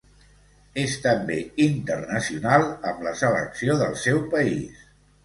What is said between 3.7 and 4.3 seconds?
del seu